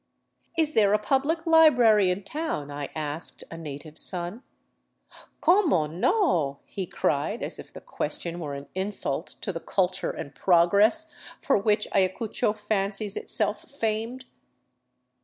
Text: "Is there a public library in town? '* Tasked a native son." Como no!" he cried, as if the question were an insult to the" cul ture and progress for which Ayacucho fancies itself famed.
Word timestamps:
"Is 0.57 0.73
there 0.73 0.93
a 0.93 0.97
public 0.97 1.45
library 1.45 2.09
in 2.09 2.23
town? 2.23 2.69
'* 2.93 2.93
Tasked 2.95 3.43
a 3.51 3.55
native 3.55 3.99
son." 3.99 4.41
Como 5.41 5.85
no!" 5.85 6.57
he 6.65 6.87
cried, 6.87 7.43
as 7.43 7.59
if 7.59 7.71
the 7.71 7.81
question 7.81 8.39
were 8.39 8.55
an 8.55 8.67
insult 8.73 9.27
to 9.41 9.53
the" 9.53 9.59
cul 9.73 9.89
ture 9.89 10.09
and 10.09 10.33
progress 10.33 11.11
for 11.39 11.55
which 11.55 11.87
Ayacucho 11.93 12.51
fancies 12.53 13.15
itself 13.15 13.69
famed. 13.69 14.25